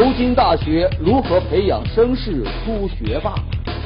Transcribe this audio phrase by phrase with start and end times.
[0.00, 3.34] 牛津大学如何培养绅士出学霸？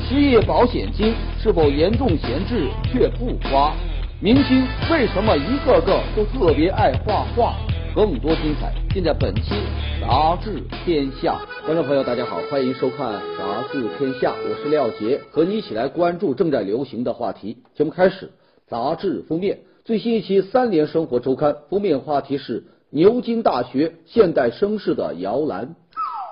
[0.09, 1.13] 失业保险金
[1.43, 3.75] 是否严重闲置却不花？
[4.21, 7.57] 明星为什么一个个都特别爱画画？
[7.97, 9.55] 更多精彩尽在本期
[10.01, 11.37] 《杂志天下》。
[11.67, 17.59] 观众朋友，大家好，欢迎收看《杂志天下》，我是廖杰，和你一起来关注正在流行的话题。
[17.75, 18.31] 节目开始，
[18.69, 25.75] 杂志封面最新一期《三联生活周刊》封面话题是牛津大学现代绅士的摇篮。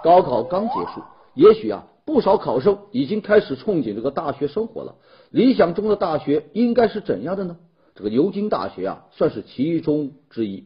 [0.03, 1.03] 高考刚结束，
[1.35, 4.97] 也许啊，不少考生已经开始憧憬这个大学生活了。
[5.31, 7.57] 理想中的大学应该是怎样的呢？
[7.95, 10.65] 这个牛津大学啊，算是其中之一。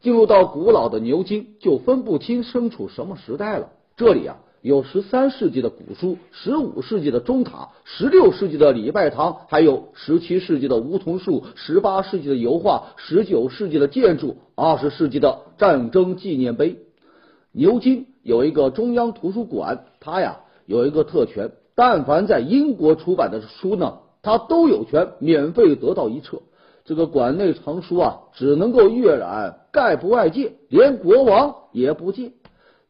[0.00, 3.68] 进入到古老的牛津，就分不清身处什么时代了。
[3.96, 16.78] 这里啊，有十三世纪的古书，十五世纪的钟塔，十六世纪的礼拜堂，还有十七世纪的梧桐树，十八世纪的油画，十九世纪的建筑，二十世纪的战争纪念碑。
[17.52, 26.42] 牛津有一个中央图书馆，它呀有一个特权，但凡在英国出版的书呢，它都有权免费得到一册。
[26.84, 32.32] 这个馆内藏书啊，只能够阅览，概不外借，连国王也不借。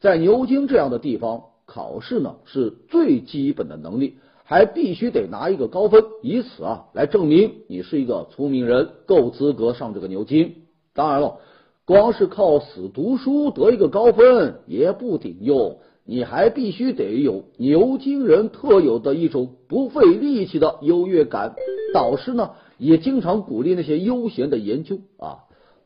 [0.01, 10.65] 在牛津这样的地方，考试呢是最基本的能力，还必须得拿一个高分，以此啊来证明你是一个聪明人，够资格上这个牛津。
[10.95, 11.39] 当然了。
[11.85, 21.57] 光是靠死读书得一个高分也不顶用，你还必须得有牛津人特有的一种不费力气的优越感。
[21.93, 25.39] 导师呢也经常鼓励那些悠闲的研究啊。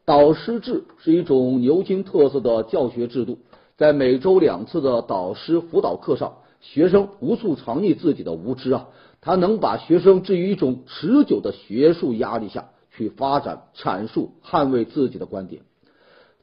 [0.05, 3.39] 导师制是一种牛津特色的教学制度，
[3.79, 8.89] 在每周两次的导师辅导课上，学生无处藏匿自己的无知啊，
[9.23, 15.62] 他能把学生置于一种持久的学术压力下去发展、阐述、捍卫自己的观点。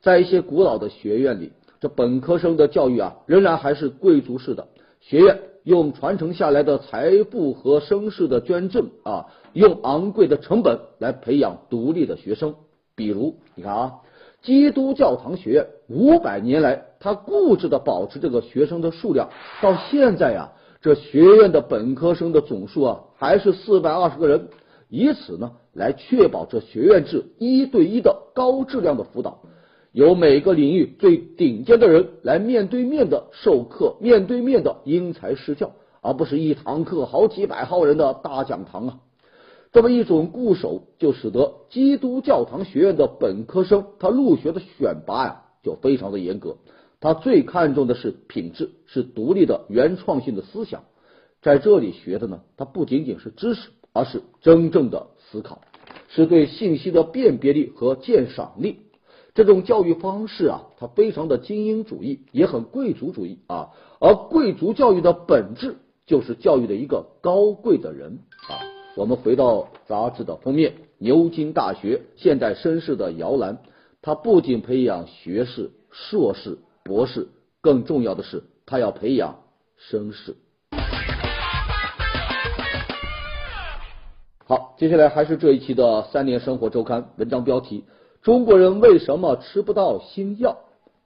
[0.03, 4.67] 在一些古老的学院里，这本科生的教育啊，仍然还是贵族式的。
[4.99, 12.53] 学院用传承下来的财富和声势的捐赠啊，用昂贵的成本来培养独立的学生。
[12.95, 13.93] 比如，你看啊，
[14.41, 19.29] 基督教堂学院五百年来，他固执的保持这个学生的数量，
[19.61, 24.49] 到现在呀，这学院的本科生的总数啊，还是四百二十个人，
[24.89, 29.39] 以此呢，来确保这学院制一对一的高质量的辅导。
[29.93, 38.99] 由每个领域最顶尖的人来面对面的授课，面对面的因材施教，而不是一堂课好几百号人的大讲堂啊！
[39.71, 46.57] 这么一种固守，就使得基督教堂学院的本科生他入学的选拔呀，就非常的严格。
[46.99, 50.83] 他最看重的是品质，是独立的原创性的思想。
[51.43, 55.61] 在这里学的呢，它不仅仅是知识，而是真正的思考，
[56.07, 58.77] 是对信息的辨别力和鉴赏力。
[59.35, 63.71] 这种教育方式啊，它非常的精英主义，也很贵族主义啊。
[63.99, 68.61] 而贵族教育的本质就是教育的一个高贵的人啊。
[68.95, 73.57] 我们回到杂志的封面，牛津大学现代绅士的摇篮，
[74.03, 77.27] 它不仅培养学士、硕士、博士，
[77.59, 79.39] 更重要的是，它要培养
[79.89, 80.35] 绅士。
[84.45, 87.83] 好，接下来还是这一期的三联生活周刊文章标题。
[88.23, 90.55] 中国人为什么吃不到新药？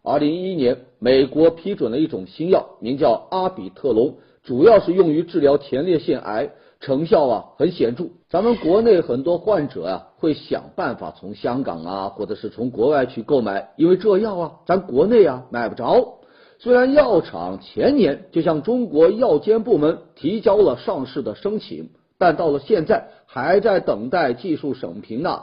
[0.04, 8.04] 二零一一年，美国批准了一种新药，名叫阿比特龙，主要是用于治疗前列腺癌，成效啊很显著。
[8.30, 16.20] 咱们国内很多患者啊会想办法从香港啊或者是从国外去购买，因为这药啊咱国内啊买不着。
[16.60, 21.90] 虽然药厂前年就向中国药监部门提交了上市的申请，
[22.20, 25.42] 但到了现在还在等待技术审评呢。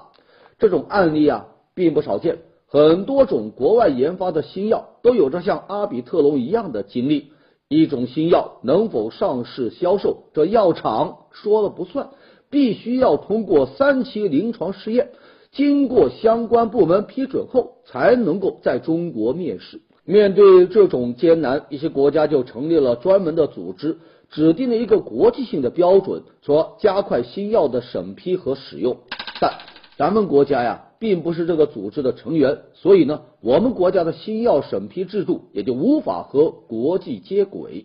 [0.60, 1.48] 这种案例啊。
[1.74, 7.32] 并不少见，很多种国外研发的新药都有着像阿比特龙一样的经历。
[7.68, 12.10] 一种新药能否上市销售，这药厂说了不算，
[12.50, 15.10] 必须要通过三期临床试验，
[15.50, 19.80] 经过相关部门批准后，才能够在中国面世。
[20.04, 23.98] 面对这种艰难，一些国家就成立了专门的组织，
[24.30, 28.98] 指定了一个国际性的标准，说加快新药的审批和使用。
[29.40, 29.54] 但
[29.96, 30.84] 咱们国家呀。
[31.04, 37.84] 并不是这个组织的成员，所以呢，我们国家的新药审批制度也就无法和国际接轨。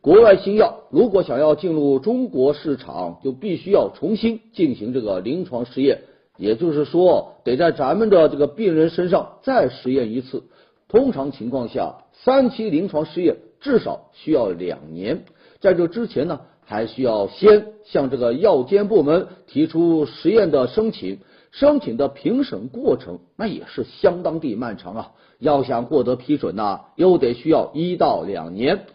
[0.00, 6.02] 国外新药如果想要进入中国市场，就必须要重新进行这个临床试验，
[6.38, 10.44] 也就是说，得在咱们的这个病人身上再实验一次。
[10.86, 15.24] 通常情况下，三期临床试验至少需要两年，
[15.60, 21.18] 在这之前呢，还需要先向这个药监部门提出实验的申请。
[21.52, 25.12] 申请的评审过程那也是相当的漫长啊。
[25.38, 28.86] 要想获得批准呐，又得需要一到两年。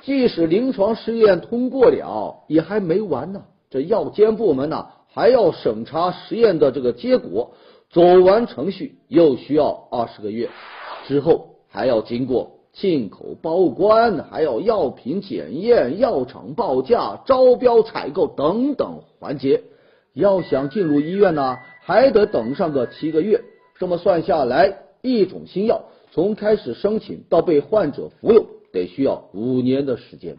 [0.00, 3.42] 即使临床试验通过了，也还没完呢。
[3.68, 7.52] 这药监部门呢，还要审查实验的这个结果，
[7.90, 10.48] 走完程序又需要二十个月，
[11.06, 19.64] 之后还要经过进口报关，还要药品检验、药厂报价、招标采购等等环节。
[20.14, 21.58] 要想进入医院呢，
[21.90, 23.42] 还得等上个七个月。
[23.80, 28.46] 这么算下来，一种新药从开始申请到被患者服用。
[28.72, 30.36] 得需要五年的时间，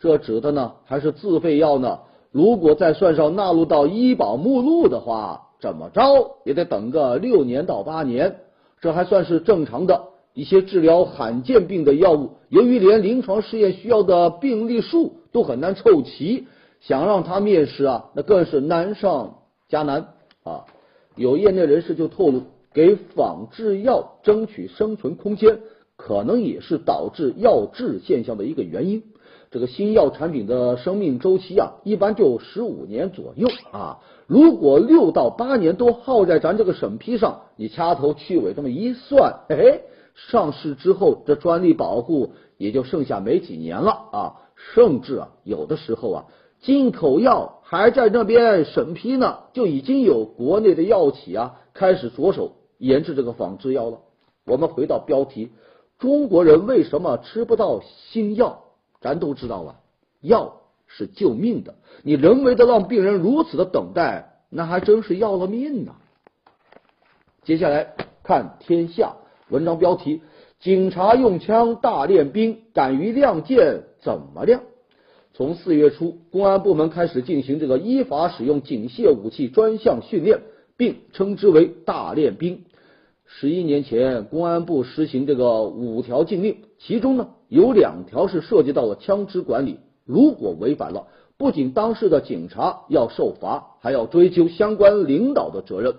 [0.00, 1.98] 这指的呢还是自费药呢？
[2.32, 8.36] 如果再算上纳入到医保目录的话，怎么着也得等个六年到八年。
[8.80, 10.04] 这还算是正常的。
[10.32, 16.48] 一些治疗罕见病的药物，由于连临床试验需要的病例数都很难凑齐，
[16.80, 20.08] 想让他面试啊，那更是难上加难
[20.44, 20.64] 啊。
[21.16, 25.60] 有业内人士就透露，给仿制药争取生存空间。
[25.96, 29.04] 可能也是导致药质现象的一个原因。
[29.52, 34.00] 这个新药产品的生命周期啊，一般就十五年左右啊。
[34.26, 39.82] 如果六到八年都耗在咱这个审批上，你掐头去尾这么一算，哎，
[40.16, 44.34] 上市之后这专利保护也就剩下没几年了啊。
[44.56, 46.24] 甚至啊，有的时候啊，
[46.60, 53.98] 进口药还在那边审批呢，就已经有国内的药企啊开始着手研制这个仿制药了。
[54.46, 55.50] 我们回到标题。
[55.98, 58.64] 中国人为什么吃不到新药？
[59.00, 59.76] 咱都知道啊，
[60.20, 61.76] 药是救命的。
[62.02, 65.92] 你人为的让病人如此的等待，那还真是要了命呐。
[67.44, 69.14] 接下来看天下
[69.48, 70.22] 文章标题：
[70.60, 74.62] 警察用枪大练兵，敢于亮剑怎么亮？
[75.36, 80.42] 从四月初，公安部门开始进行这个依法使用警械武器专项训练，
[80.76, 82.60] 并称之为大练兵。
[83.26, 95.96] 十一年前，公安部实行这个五条禁令，其中呢有两条是涉及到了枪支管理，如果违反了，不仅当事的警察要受罚，还要追究相关领导的责任。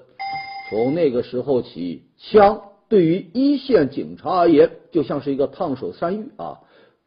[0.70, 6.60] 从那个时候起，枪对于一线警察而言，就像是一个烫手山芋啊。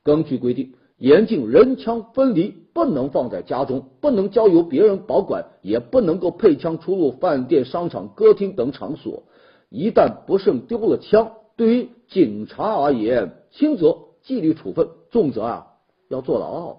[0.05, 9.23] 根据规定，严禁人枪分离，不能放在家中，不能交由别人保管，也不能够配枪出入饭店、商场、歌厅等场所。
[9.71, 15.67] 一旦不慎丢了枪，对于警察而言，轻则纪律处分，重则啊
[16.09, 16.79] 要坐牢。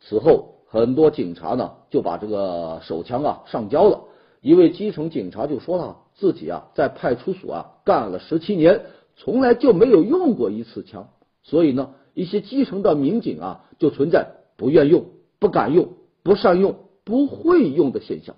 [0.00, 4.02] 此后，很多警察呢就把这个手枪啊上交了。
[4.42, 8.82] 一位基层警察就说了，自己啊在派出所啊干了十七年，
[9.16, 11.08] 从来就没有用过一次枪。
[11.42, 15.04] 所以呢，一些基层的民警啊就存在不愿用、
[15.38, 15.90] 不敢用、
[16.24, 16.74] 不善用、
[17.04, 18.34] 不会用的现象。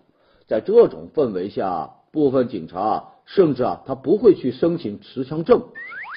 [0.47, 3.15] 在这种氛围下，部分警察。
[3.25, 5.63] 甚至啊，他不会去申请持枪证，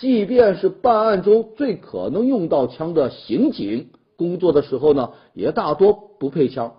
[0.01, 6.74] 即便是办案中最可能用到枪的刑警，工作的时候呢，也大多不配枪。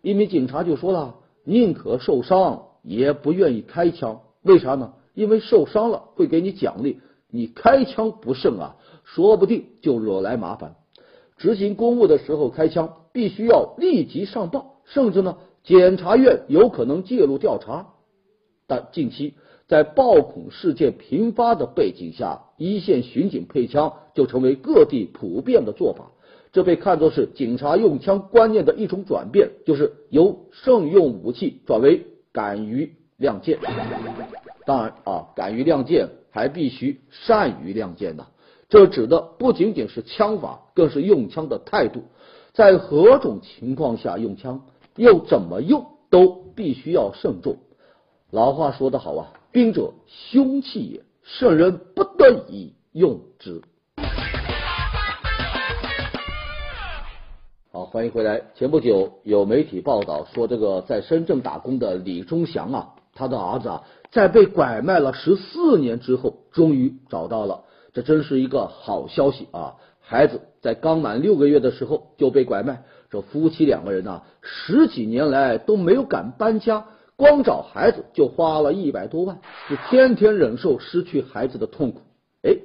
[0.00, 4.22] 一名警察就说了：“宁可受伤，也不愿意开枪。
[4.42, 4.94] 为啥呢？
[5.12, 10.74] 因为受伤了会给你奖励，你开枪不胜啊，说不定就惹来麻烦。
[11.36, 17.94] 执行公务的时候开枪，必须要立即上报，甚至呢，检察院有可能介入调查。
[18.66, 19.34] 但近期。”
[19.66, 26.12] 在暴恐事件频发的背景下，一线巡警配枪就成为各地普遍的做法。
[26.52, 33.58] 这被看作是警察用枪观念的一种转变，就是由慎用武器转为敢于亮剑。
[34.66, 38.26] 当然啊，敢于亮剑还必须善于亮剑呢。
[38.68, 42.02] 这指的不仅仅是枪法，更是用枪的态度。
[42.52, 44.62] 在何种情况下用枪，
[44.96, 47.56] 又怎么用，都必须要慎重。
[48.30, 49.32] 老话说得好啊。
[49.52, 53.62] 兵者，凶器也，圣人不得已用之。
[57.70, 58.42] 好，欢迎回来。
[58.56, 67.62] 前不久有媒体报道说，这个在深圳打工的李忠祥啊，他的儿子啊，在被拐卖了十四年之后，终于找到了，
[67.94, 69.76] 这真是一个好消息啊！
[70.00, 76.86] 孩子在刚满六个月的时候就被拐卖，这夫妻两个人呢，十几年来都没有敢搬家。
[77.16, 79.38] 光找孩子就花了一百多万，
[79.70, 82.00] 就天天忍受失去孩子的痛苦。
[82.42, 82.56] 哎，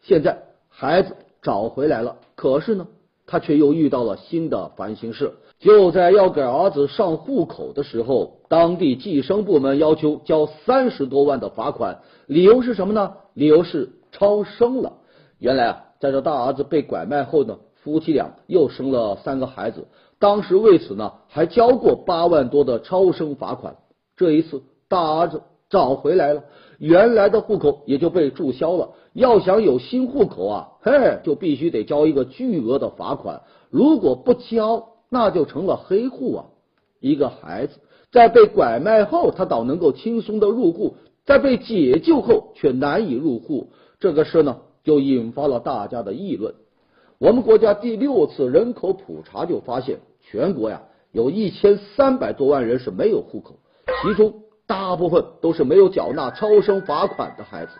[0.00, 2.86] 现在孩子找回来了，可是呢，
[3.26, 5.34] 他却又遇到了新的烦心事。
[5.58, 13.12] 就在要给儿子上户口的时候，当地计生部门要求交三十多万的罚款，理由是什么呢？
[13.34, 14.94] 理由是超生了。
[15.38, 19.86] 原来啊，在这大儿子被拐卖后呢，夫妻俩又生了三个孩子，
[20.18, 23.76] 当时为此呢，还交过八万多的超生罚款。
[24.16, 26.42] 这一次，大儿子找回来了，
[26.78, 28.90] 原来的户口也就被注销了。
[29.12, 33.42] 要想有新户口啊，嘿，就必须得交一个巨额的罚款。
[33.70, 36.44] 如果不交，那就成了黑户啊。
[37.00, 37.78] 一个孩子
[38.10, 43.70] 在被拐卖后，他倒能够轻松的入户；在被解救后，却难以入户。
[44.00, 46.54] 这个事呢，就引发了大家的议论。
[47.18, 53.56] 我们国家第六次人口普查就发现，全国呀有一千三百多万人是没有户口，
[54.02, 57.72] 其中大部分都是没有缴纳超生罚款的孩子。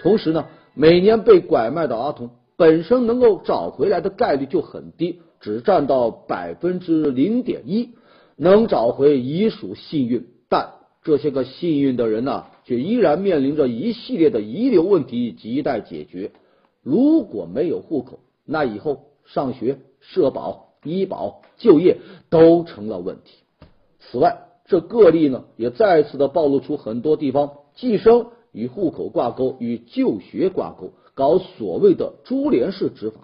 [0.00, 0.46] 同时呢。
[0.74, 7.90] 每年被拐卖的儿童本身能够找回来的概率就很低，只占到百分之零点一，
[8.36, 10.28] 能找回已属幸运。
[10.48, 10.70] 但
[11.02, 16.32] 这些个幸运的人呢，却依然面临着一系列的遗留问题亟待解决。
[16.82, 21.98] 如果没有户口，那以后上学、社保、医保、就业
[22.30, 23.44] 都成了问题。
[24.00, 28.26] 此外，这个例呢，也再次的暴露出很多地方计生。
[28.52, 33.20] 与户口挂钩，与就学挂钩，搞所谓的株连式执法。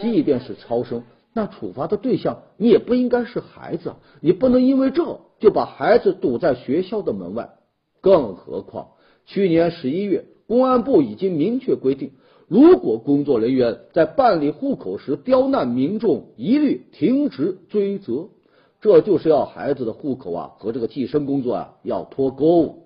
[0.00, 1.02] 即便是超生，
[1.32, 7.50] 那处罚的对象你也不应该是孩子，你不能因为这就把孩子堵在学校的门外。
[8.04, 8.88] 更何况，
[9.24, 12.10] 去年十一月，公安部已经明确规定，
[12.48, 18.28] 如果工作人员在办理户口时刁难民众，一律停职追责。
[18.82, 22.80] 这就是要孩子的户口啊和这个计生工作啊要脱钩。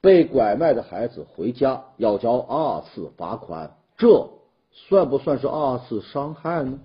[0.00, 4.30] 被拐卖的孩子回家要交二次罚款，这
[4.72, 6.78] 算不算是二次伤害呢？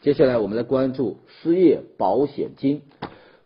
[0.00, 2.80] 接下来我们来关注失业保险金。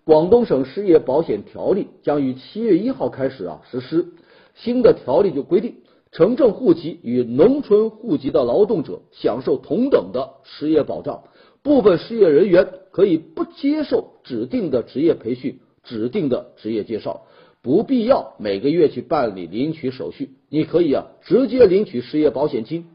[0.07, 4.07] 广东省失业保险条例将于七月一号开始啊实施。
[4.55, 5.79] 新的条例就规定，
[6.13, 11.25] 城镇户籍与农村户籍的劳动者享受同等的失业保障。
[11.65, 17.23] 部分失业人员可以不接受指定的职业培训、指定的职业介绍。
[17.61, 22.87] 不必要每个月去办理领取手续，你可以啊直接领取失业保险金。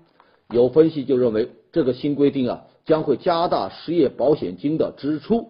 [0.50, 5.50] 有分析就认为，这个新规定啊将会加大失业保险金的支出。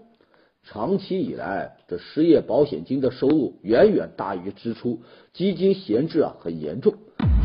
[0.63, 5.00] 长期以来，这失业保险金的收入远远大于支出，
[5.34, 6.94] 基金闲置啊很严重。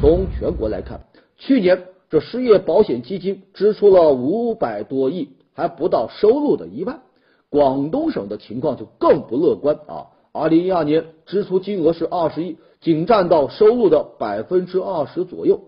[0.01, 1.01] 从全国来看，
[1.37, 7.03] 去年这失业保险基金支出了五百多亿，还不到收入的一半。
[7.49, 10.09] 广东省的情况就更不乐观啊。
[10.33, 15.63] 二零一二年支出金额是二十亿，仅占到收入的百分之二十左右。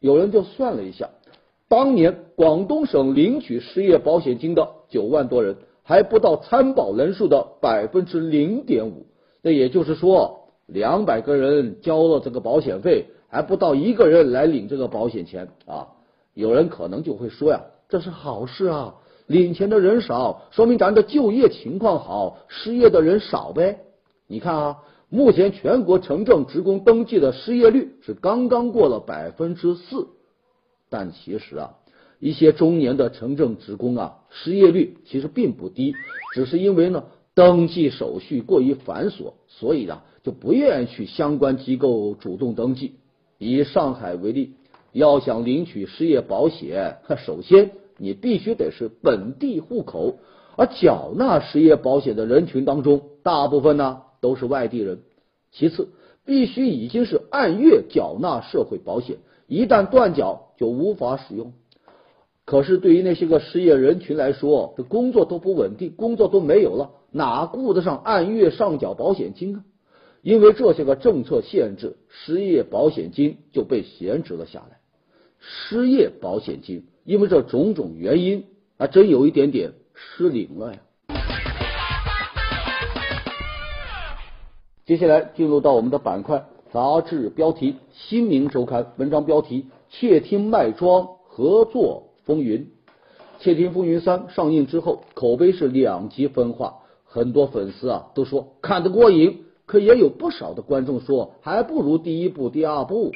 [0.00, 1.08] 有人就算了一下，
[1.68, 5.56] 当年广东省领取失业保险金的九万多人，
[5.90, 9.06] 还不到参保人数的百分之零点五。
[9.42, 15.88] 那也就是说，两百个人交了这个保险费，还不到一个人来领这个保险钱啊。
[16.32, 18.94] 有人可能就会说呀，这是好事啊，
[19.26, 23.80] 领钱的人少，说明咱的就业情况好，失业的人少呗。
[24.28, 24.78] 你看啊，
[25.08, 30.06] 目前全国城镇职工登记的失业率是刚刚过了百分之四，
[30.88, 31.74] 但其实啊，
[32.20, 35.94] 一些中年的城镇职工啊，失业率其实并不低，
[36.34, 42.92] 只是因为呢登记手续过于繁琐，所以啊就不愿意去相关机构主动登记。
[43.38, 44.52] 以上海为例，
[44.92, 50.18] 要想领取失业保险，首先你必须得是本地户口，
[50.56, 54.02] 而缴纳失业保险的人群当中，大部分呢。
[54.22, 54.98] 都是外地人，
[55.50, 55.88] 其次
[56.26, 61.54] 必须已经是按月缴纳社会保险，一旦断缴就无法使用。
[62.44, 69.64] 可是对于那些个失业人群来说，这工作都不稳定，工作都没有了，哪顾得上按月上缴保险金啊？
[70.22, 74.78] 因为这些个政策限制，失业保险金就被闲置了下来。
[75.38, 78.44] 失业保险金因为这种种原因，
[78.76, 80.80] 还真有一点点失灵了呀。
[84.84, 92.60] 接下来进入到我们的板块，杂志标题《新民周刊》文章标题《窃听卖庄合作风云》。
[93.42, 103.12] 《窃听风云三》上映之后，口碑是两极分化，很多粉丝啊都说看得过瘾，可也有不少的观众说还不如第一部、第二部。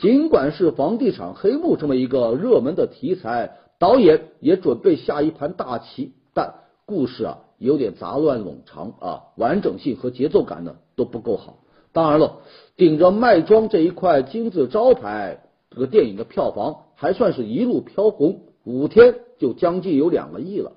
[0.00, 6.54] 尽管是房地产黑幕这么一个热门的题材，导演也准备下一盘大棋，但
[6.86, 10.76] 故事啊有点杂乱冗长啊，完整性和节奏感呢。
[10.98, 11.58] 都不够好。
[11.92, 12.38] 当然了，
[12.76, 20.72] 顶着卖庄这一块金字招牌，这个电影的票房还算是一路飘红，五天就将近有两个亿了。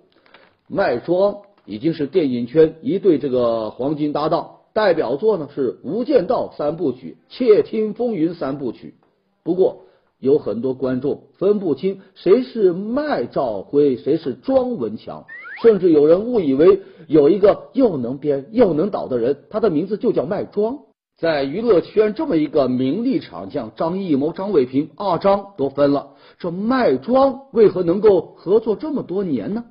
[0.68, 8.94] 卖庄已经是电影圈一对这个黄金搭档，代表作呢是《无间道》三部曲、《窃听风云》三部曲。
[9.42, 9.86] 不过
[10.20, 15.26] 有很多观众分不清谁是麦兆辉，谁是庄文强。
[15.64, 20.82] 甚至有人误以为有一个又能编又能导的人，他的名字就叫麦庄。
[21.22, 29.66] 在娱乐圈这么一个名利场将，张艺谋、张伟平二张都分了，这卖庄为何能够合作这么多年呢？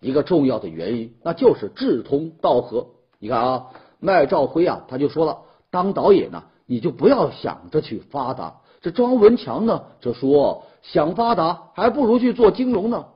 [0.00, 2.86] 一个重要的原因，那就是志同道合。
[3.18, 3.66] 你看啊，
[3.98, 5.38] 麦兆辉啊，他就说了，
[5.72, 8.60] 当导演呢，你就不要想着去发达。
[8.80, 13.06] 这庄文强呢，则说想发达，还不如去做金融呢。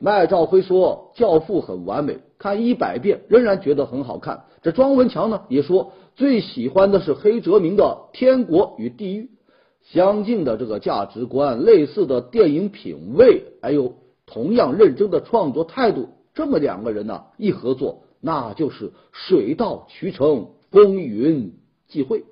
[0.00, 4.46] 麦兆辉说，《教父》很完美，看一百遍仍然觉得很好看。
[4.66, 9.22] 这庄文强呢，也说最喜欢的是黑泽明的《天国与地狱》，
[9.94, 13.94] 相近的这个价值观，类似的电影品味，还有
[14.26, 21.52] 同样认真的创作态度，这么两个人呢，一合作，那就是水到渠成，风云
[21.86, 22.24] 际会。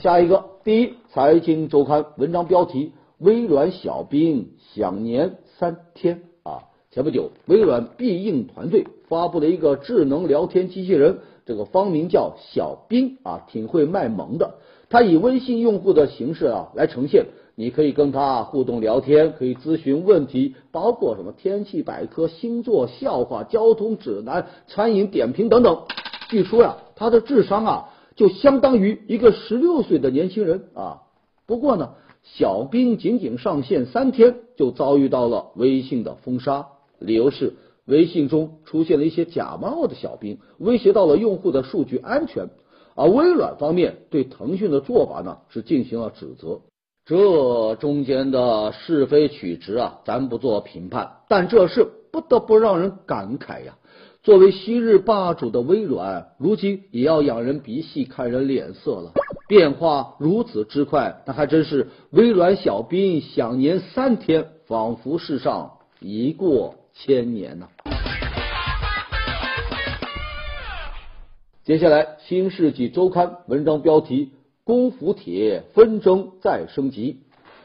[0.00, 6.22] 下一个，第一财经周刊文章标题：微软小兵享年三天！
[6.92, 14.56] 前不久，微软必应团队发布了一个智能聊天机器人，这个方名叫小兵啊，挺会卖萌的。
[14.90, 25.84] 它以微信用户的形式啊来呈现，你可以跟他互动聊天，可以咨询问题，包括什么天气百科、星座、笑话、交通指南、餐饮点评等等。
[26.28, 27.88] 据说呀，他的智商啊。
[28.14, 31.00] 就相当于一个十六岁的年轻人啊！
[31.46, 36.66] 不过呢，小兵仅仅上线三天，就遭遇到了微信的封杀，
[37.02, 37.54] 理由是
[37.84, 42.48] 微信中出现了一些假冒的小兵，威胁到了用户的数据安全。
[42.94, 46.60] 而微软方面对腾讯的做法呢，是进行了指责。
[47.04, 53.76] 这中间的是非曲直啊，咱不做评判，但这事不得不让人感慨呀。
[54.22, 59.12] 作为昔日霸主的微软，如今也要仰人鼻息、看人脸色了。
[59.48, 67.68] 变化如此之快，那还真是微软小兵享年三天，仿佛世上一过千年呐。
[71.64, 74.32] 接下来，《新世纪周刊》文章标题：
[74.64, 77.20] 功夫帖纷争再升级。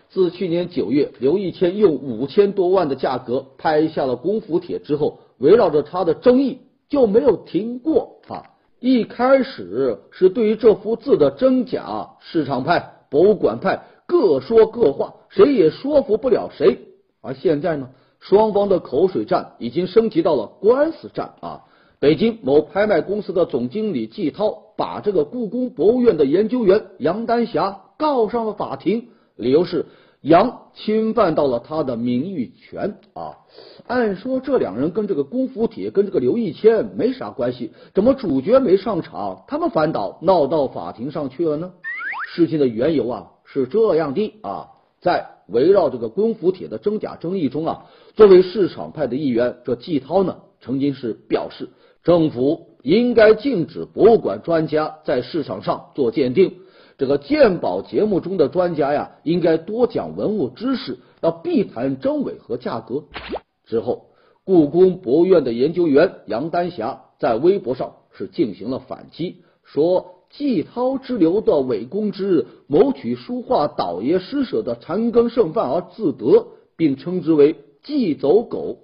[0.09, 5.19] 自去年九月，刘义谦用五千多万的价格拍下了功夫帖之后。
[5.39, 8.41] 围绕着他的争议就没有停过啊！
[8.79, 16.79] 一开始是对于这幅字的真假，市场派、博物馆派各说各话，谁也说服不了谁。
[17.21, 21.61] 而现在呢，双方的口水战已经升级到了官司战啊！
[21.99, 29.85] 北京某拍卖公司的总经理季涛把这个故宫博物院的研究员杨丹霞告上了法庭，理由是。
[30.21, 33.37] 杨侵犯到了他的名誉权啊！
[33.85, 41.71] 按说这两人跟这个功夫铁跟这个刘义谦没啥关系，怎么主角没上场，他们反倒闹到法庭上去了呢？
[42.33, 44.69] 事情的缘由啊是这样的啊，
[45.01, 51.69] 在围绕这个功夫帖的真假争议中啊，作为市场派的一员，这季涛呢曾经是表示，
[52.03, 56.53] 政府应该禁止博物馆专家在市场上做鉴定。
[56.97, 63.03] 这个鉴宝节目中的专家呀，应该多讲文物知识，要避谈真伪和价格。
[63.65, 64.07] 之后，
[64.43, 78.79] 故宫博物院的研究员杨丹霞在微博上是进行了反击，说季涛之流的伪公之谋取书画倒爷施舍的残羹剩饭而自得，并称之为季走狗。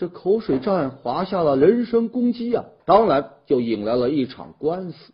[0.00, 5.12] 这口水战划下了人身攻击啊，当然就引来了一场官司。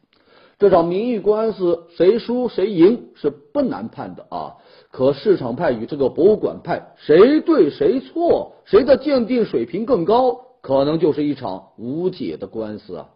[0.59, 4.57] 这场名誉官司谁输谁赢是不难判的啊，
[4.91, 13.09] 可市场派与这个博物馆派谁对谁错，谁的鉴定水平更高，可能就是一场无解的官司啊。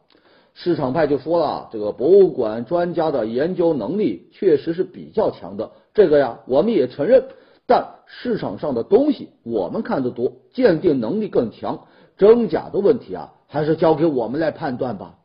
[0.54, 7.24] 市场派就说了，这个博物馆专家的研究能力确实是比较强的，这个呀我们也承认，
[7.66, 11.86] 但市场上的东西我们看得多，鉴定能力更强，
[12.16, 15.16] 真假的问题啊，还是交给我们来判断吧。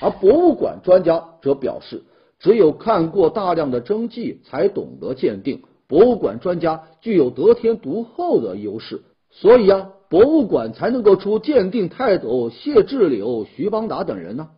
[0.00, 2.04] 而博物馆专家则表示，
[2.38, 5.62] 只有看过大量的真迹，才懂得鉴定。
[5.88, 14.50] 博物馆专家具有得天独厚的优势，所以啊，博物馆才能够出鉴定泰斗谢志柳、徐邦达等人呢。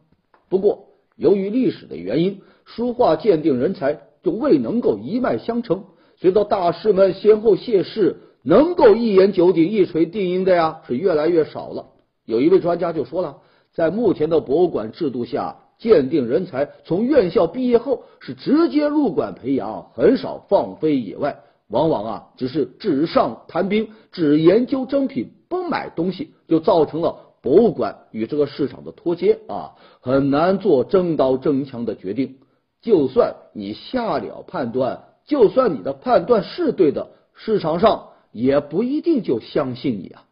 [0.51, 5.85] 不过，由于历史的原因，书画鉴定人才就未能够一脉相承。
[6.19, 11.87] 随着大师们先后谢世，能够一言九鼎、一锤定音的呀，是越来越少了。
[12.27, 13.39] 有一位专家就说了。
[13.73, 32.39] 在目前的博物馆制度下，鉴定人才从院校毕业后是直接入馆培养，很少放飞野外，往往啊只是纸上谈兵，只研究珍品，不买东西，就造成了博物馆与这个市场的脱节啊，很难做争刀争枪的决定。
[32.83, 40.25] 就算你下了判断，就算你的判断是对的，市场上也不一定就相信你啊。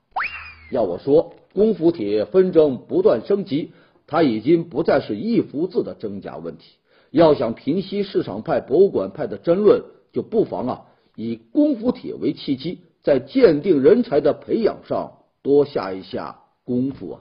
[0.70, 1.34] 要我说。
[1.54, 3.72] 功夫帖纷争不断升级，
[4.06, 6.76] 它已经不再是一幅字的真假问题。
[7.10, 10.82] 要想平息市场派、博物馆派的争论，就不妨啊
[11.16, 17.20] 以功夫帖为契机，在鉴定人才的培养上多下一下功夫啊。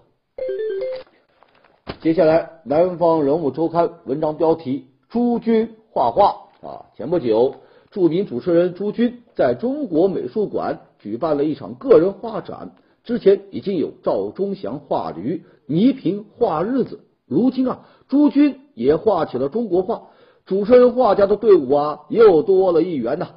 [2.01, 6.85] 接下来，《南方人物周刊》文章标题：朱军画画啊。
[6.97, 7.55] 前不久，
[7.89, 12.75] 著名主持人朱军在中国美术馆举办了一场个人画展。
[13.05, 20.09] 之前已经有赵忠祥画驴、倪萍画日子，如今啊，朱军也画起了中国画。
[20.45, 23.29] 主持人画家的队伍啊，又多了一员呐。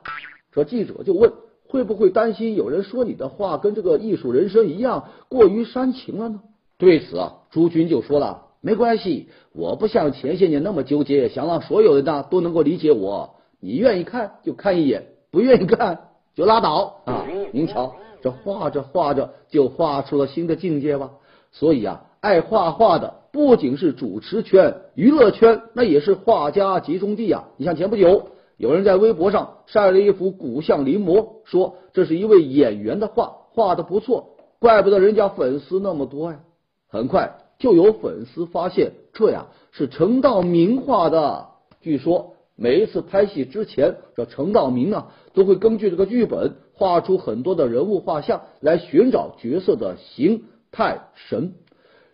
[0.50, 1.32] 这记者就问：
[1.70, 6.40] 会不会担心有人说你的话跟这个艺术人生一样过于煽情了呢？
[6.76, 8.48] 对此啊，朱军就说了。
[8.60, 13.36] 没关系，我不像前些年那么纠结，想让所有人呢都能够理解我。
[13.60, 17.26] 你愿意看就看一眼，不愿意看 就拉倒啊！
[17.52, 21.12] 您瞧，这画着画着就画出了新的境界吧。
[21.52, 27.48] 所以啊，爱画画的不仅是主持圈、娱乐圈，那也是画家集中地啊。
[27.56, 28.28] 你像前不久，
[28.60, 36.40] 有人在微博上晒了一幅古像临摹，说这是一位演员的画，画的不错，怪不得人家粉丝那么多呀。
[36.86, 37.38] 很快。
[37.58, 41.48] 就有粉丝发现，这呀是陈道明画的。
[41.80, 51.54] 据说每一次拍戏之前，这陈道明啊都会根据这个剧本画出很多的人物画像，来寻找角色的形态神。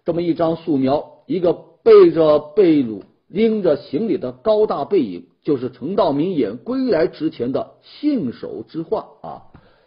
[0.05, 9.43] 这么一张素描，一个背着被褥、拎着行李的高大背影，就是陈道明演归来之前的信手之画啊。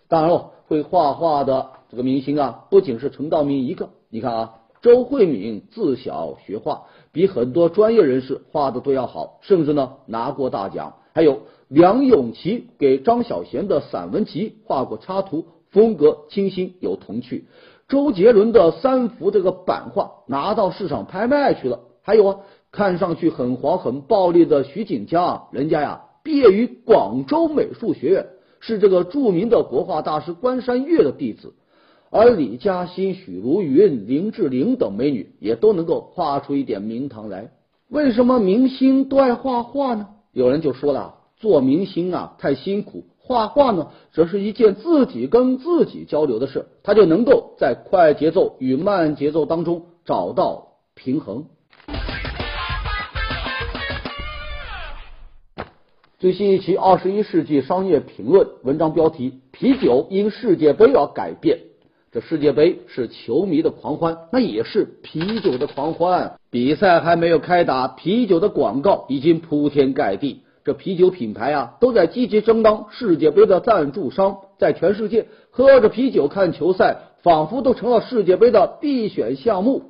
[0.07, 3.89] 当然了，会画画的这个明星啊，不仅是陈道明一个。
[4.09, 4.55] 你看啊。
[4.81, 10.93] 周慧敏自小学画，比很多专业人士画的都要好，甚至呢拿过大奖。
[11.13, 17.49] 还有梁咏琪给张小娴的散文集画过插图，风格清新有童趣。
[17.89, 21.81] 周杰伦的三幅这个版画拿到市场拍卖去了。
[22.01, 22.37] 还有啊，
[22.71, 28.27] 看上去很黄很暴力的徐锦江，人家呀毕业于广州美术学院，
[28.59, 31.53] 是这个著名的国画大师关山月的弟子。
[32.11, 37.51] 而李嘉欣、许茹芸、林志玲等美女也都能够画出一点名堂来。
[37.87, 40.07] 为什么明星都爱画画呢？
[40.31, 51.45] 有人就说了，做明星啊太辛苦，画画呢则是一件自己跟自己交流的事，他就能够在快节奏与慢节奏当中找到平衡。
[56.19, 61.59] 最新一期《二十一世纪商业评论》文章标题：啤酒因世界杯而改变。
[62.11, 66.33] 这世界杯是球迷的狂欢，那也是啤酒的狂欢。
[66.51, 70.41] 比赛还没有开打，啤酒的广告已经铺天盖地。
[70.65, 79.83] 这啤酒品牌啊，都在积极争当世界杯的赞助商，在全世界喝着啤酒看球赛，仿佛都成了世界杯的必选项目。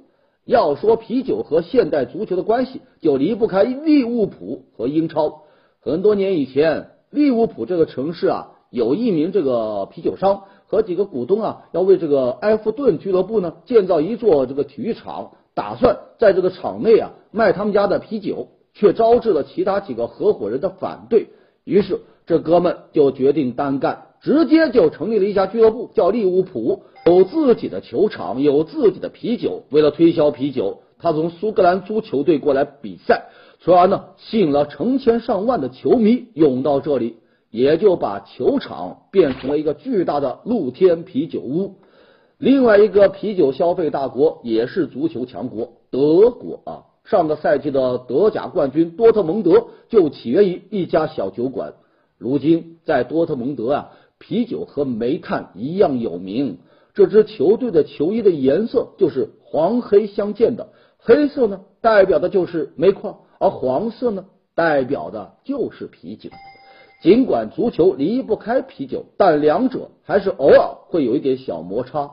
[0.45, 5.45] 要说啤酒和现代足球的关系，就离不开利物浦和英超。
[5.81, 10.43] 很多年以前，利物浦这个城市啊，有一名这个啤酒商。
[10.71, 21.29] 和几个股东啊，要为这个埃弗顿俱乐部呢建造一座这个体育场，打算在这个场内啊卖他们家的啤酒，却招致了其他几个合伙人的反对。
[21.63, 29.63] 于是这哥们就决定单干，直接就成立了一家俱乐部，叫利物浦，有自己的球场，有自己的啤酒。
[29.71, 37.17] 为了推销啤酒，他从苏格兰足球队过来比赛，说完呢吸引了成千上万的球迷涌到这里。
[37.51, 41.77] 也就把球场变成了一个巨大的露天啤酒屋。
[42.37, 51.73] 另外一个啤酒消费大国也是足球强国德国啊，上个赛季的德甲冠军多特蒙德就起源于一家小酒馆。
[52.19, 56.59] 如今在多特蒙德啊，啤酒和煤炭一样有名。
[56.93, 60.67] 这支球队的球衣的颜色就是黄黑相间的，
[60.99, 66.29] 黑色呢代表的就是煤矿，而黄色呢代表的就是啤酒。
[67.01, 72.11] 尽管足球离不开啤酒，但两者还是偶尔会有一点小摩擦。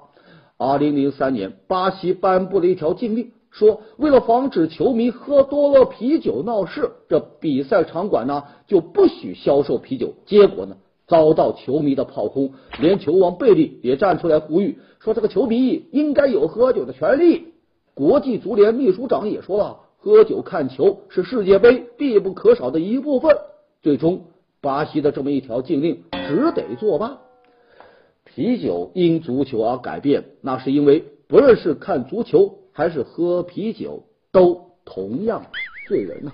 [0.56, 10.14] 二零零三年，巴西颁布了一条禁令，说为了防止球迷喝多了啤酒闹事，这比赛场馆呢就不许销售啤酒。
[10.24, 10.76] 结果呢，
[11.08, 17.48] 遭到球迷的炮轰，连球王贝利也站出来呼吁，说这个球迷应该有喝酒的权利。
[17.92, 23.36] 国际足联秘书长也说了，喝酒看球是世界杯必不可少的一部分。
[23.82, 24.26] 最终。
[24.60, 27.18] 巴西的这么一条禁令只得作罢。
[28.24, 35.46] 啤酒因足球而改变，那是因为不论是看足球还是喝啤酒，都同样
[35.88, 36.32] 醉人呐。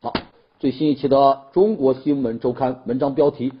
[0.00, 0.12] 好，
[0.58, 1.16] 最新一期的
[1.52, 3.52] 《中国新闻周刊》文章标题：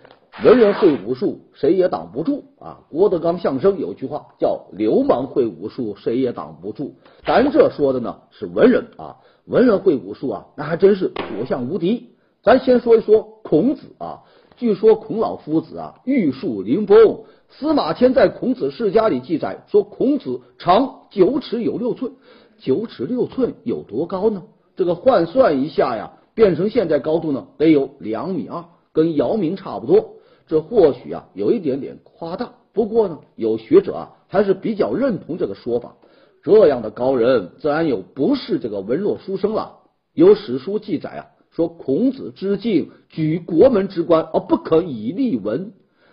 [0.42, 2.80] 文人会武术，谁也挡不住啊！
[2.90, 9.16] 郭德纲相声有句话叫“流氓会武术，谁也挡不住”，咱这说的呢是文人啊。
[9.44, 12.10] 文人会武术啊，那还真是所向无敌。
[12.42, 14.22] 咱先说一说孔子啊，
[14.56, 17.20] 据说孔老夫子啊玉树临风。
[17.48, 22.10] 司马迁在《孔子世家》里记载说，孔子长九尺有六寸，
[22.58, 24.42] 九尺六寸有多高呢？
[24.74, 30.14] 这个换算一下呀，变成现在高度呢，得有两米二，跟姚明差不多。
[30.46, 35.96] 这或许啊有一点点夸大，不过呢，有学者啊还是比较认同这个说法。
[36.42, 39.78] 这样的高人，自然有不是这个文弱书生了。
[40.12, 45.72] 有史书记载啊，说孔子之敬，举国门之官，而不可以立文。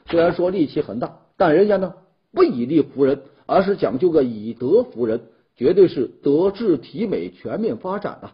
[0.10, 1.96] 虽然说力气很大，但人家呢
[2.34, 5.24] 不以力服人，而是讲究个以德服人，
[5.58, 8.34] 绝对是德智体美全面发展啊。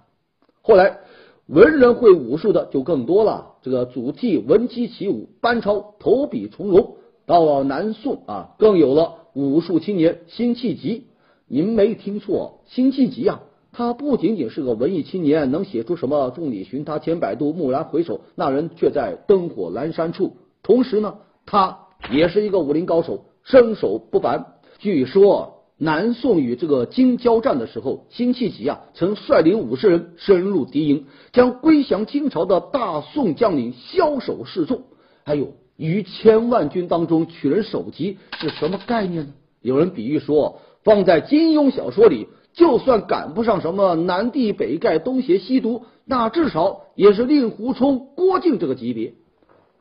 [0.62, 1.00] 后来
[1.48, 11.08] 文人会武术的就更多了，这个祖逖闻鸡起舞，班超投笔从戎，到了南宋啊，更有了武术青年辛弃疾。
[11.48, 13.40] 您没听错，辛弃疾啊，
[13.72, 20.34] 他不仅仅是个文艺青年，能写出什么“众里寻他千百度，蓦然回首，那人却在灯火阑珊处”。
[20.62, 21.80] 同时呢，他
[22.12, 24.56] 也是一个武林高手，身手不凡。
[24.80, 34.84] 据说南宋与这个金交战的时候，辛弃疾啊，曾率领五十人深入敌营，将归降金朝的大宋将领枭首示众。
[35.24, 39.34] 还有于千万军当中取人首级是什么概念呢？
[39.62, 40.60] 有人比喻说。
[40.84, 49.14] 放在金庸小说里，就算赶不上什么南帝北丐、东邪西毒，那至少也是令狐冲、郭靖这个级别。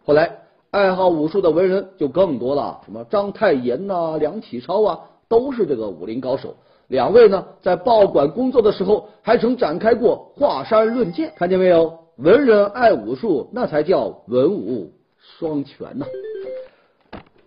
[0.04, 0.38] 后来，
[0.72, 6.56] 爱好武术的文人就更多了，什么章太炎呐、梁启超啊，都是这个武林高手。
[6.88, 11.32] 两位呢，在报馆工作的时候，还曾展开过华山论剑。
[11.36, 11.98] 看见没有？
[12.16, 16.06] 文人爱武术，那才叫文武双全呐。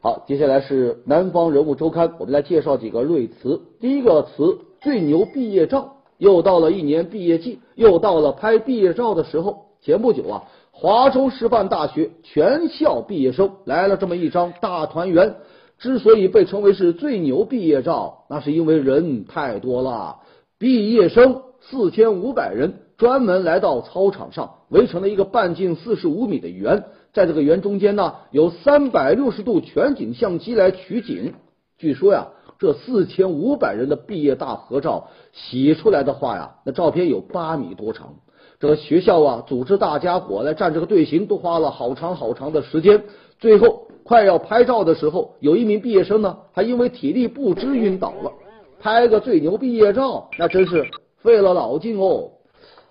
[0.01, 3.61] 好，接下来是南方人物周刊，我们来介绍几个瑞词。
[3.79, 9.65] 第一个词“最牛毕业照”，又到了一年毕业季，又到了拍毕业照的时候。
[9.81, 15.35] 前不久啊，华中师范大学全校毕业生来了这么一张大团圆。
[15.79, 20.17] 之所以被称为是最牛毕业照，那是因为人太多了，
[20.57, 26.83] 毕业生四千五百人专门来到操场上，围成了一个半径四十五米的圆。
[27.13, 31.33] 在这个圆中间呢，有三百六十度全景相机来取景。
[31.77, 32.27] 据说呀，
[32.59, 38.15] 这四千五百人的毕业大合照洗出来的话呀，那照片有八米多长。
[38.59, 43.03] 这个学校啊，组织大家伙来站这个队形，都花了好长好长的时间。
[43.39, 48.31] 最后快要拍照的时候，有一名毕业生呢，还因为体力不支晕倒了。
[48.79, 52.31] 拍个最牛毕业照，那真是费了老劲哦。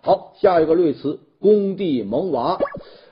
[0.01, 2.57] 好，下一个瑞词：工地萌娃。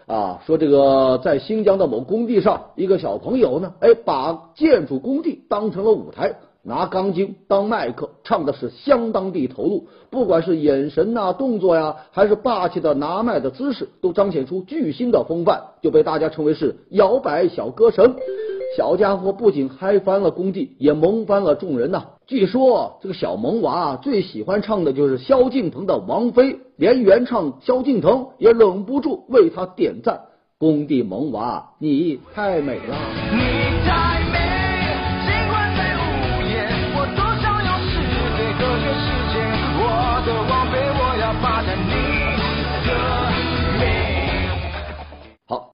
[0.07, 9.87] 啊，说这个在新疆的某工地上，一个小朋友呢，哎，把建筑工地当成了舞台，拿钢筋当麦克，唱的是相当地投入。
[10.11, 18.17] 不管是眼神呐、动作呀，还是霸气的拿麦的姿势，都彰显出巨星的风范，就被大家称为是摇摆小歌神。
[18.77, 22.05] 小家伙不仅嗨翻了工地，也萌翻了众人呐。
[22.27, 26.53] 据说这个小萌娃最喜欢唱的就是萧敬腾的《王菲》。
[26.77, 30.21] 连原唱萧敬腾也忍不住为他点赞。
[30.59, 32.97] 工地萌娃，你太美了。
[33.33, 33.87] 你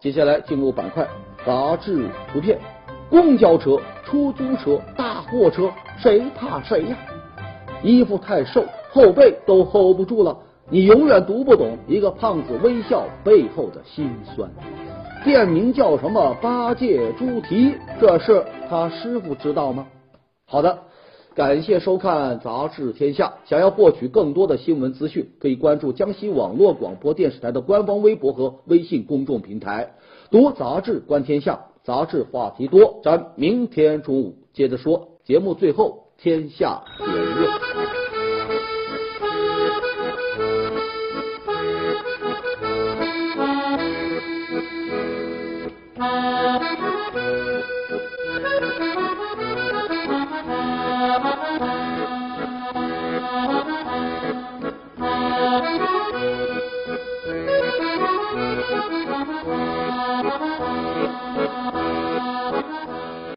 [0.03, 1.07] 接下来进入板块
[1.47, 2.59] 杂志图片。
[3.09, 6.97] 公交车、出租车、大货车，谁怕谁呀？
[7.85, 10.37] 衣服太瘦，后背都 hold 不住了。
[10.69, 14.51] 你永远读不懂一个胖子微笑背后的辛酸。
[15.23, 16.37] 店名叫什么？
[16.43, 19.87] 八戒猪蹄，这事他师傅知道吗？
[20.49, 20.77] 好的，
[21.35, 23.33] 感谢收看《杂志天下》。
[23.49, 29.95] 想要获取更多的新闻资讯，可以关注江西网络广播电视台的官方微博和微信公众平台。
[30.31, 31.59] 读杂志，观天下。
[31.85, 35.09] 杂志话题多，咱明天中午接着说。
[35.25, 38.12] 节目最后，天下言论。